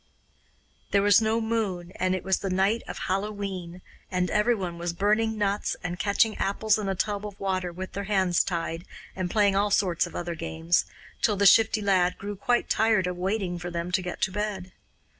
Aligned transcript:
There 0.89 1.03
was 1.03 1.21
no 1.21 1.39
moon, 1.39 1.91
and 1.97 2.15
it 2.15 2.23
was 2.23 2.39
the 2.39 2.49
night 2.49 2.81
of 2.87 2.97
Hallowe'en, 3.05 3.83
and 4.09 4.31
everyone 4.31 4.79
was 4.79 4.93
burning 4.93 5.37
nuts 5.37 5.75
and 5.83 5.99
catching 5.99 6.35
apples 6.39 6.79
in 6.79 6.89
a 6.89 6.95
tub 6.95 7.23
of 7.23 7.39
water 7.39 7.71
with 7.71 7.93
their 7.93 8.05
hands 8.05 8.43
tied, 8.43 8.85
and 9.15 9.29
playing 9.29 9.55
all 9.55 9.69
sorts 9.69 10.07
of 10.07 10.15
other 10.15 10.33
games, 10.33 10.85
till 11.21 11.35
the 11.35 11.45
Shifty 11.45 11.81
Lad 11.83 12.17
grew 12.17 12.35
quite 12.35 12.67
tired 12.67 13.05
of 13.05 13.15
waiting 13.17 13.59
for 13.59 13.69
them 13.69 13.91
to 13.91 14.01
get 14.01 14.21
to 14.23 14.31
bed. 14.31 14.71